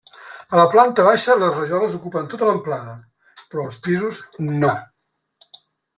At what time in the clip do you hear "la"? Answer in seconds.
0.59-0.63